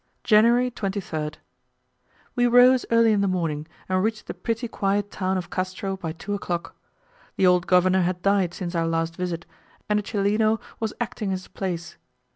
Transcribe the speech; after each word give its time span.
January 0.23 0.71
23rd. 0.71 1.35
We 2.35 2.47
rose 2.47 2.87
early 2.89 3.11
in 3.13 3.21
the 3.21 3.27
morning, 3.27 3.67
and 3.87 4.01
reached 4.01 4.25
the 4.25 4.33
pretty 4.33 4.67
quiet 4.67 5.11
town 5.11 5.37
of 5.37 5.51
Castro 5.51 5.95
by 5.95 6.11
two 6.11 6.33
o'clock. 6.33 6.75
The 7.35 7.45
old 7.45 7.67
governor 7.67 8.01
had 8.01 8.23
died 8.23 8.55
since 8.55 8.73
our 8.73 8.87
last 8.87 9.15
visit, 9.15 9.45
and 9.87 9.99
a 9.99 10.01
Chileno 10.01 10.59
was 10.79 10.95
acting 10.99 11.27
in 11.29 11.33
his 11.33 11.47
place. 11.47 11.97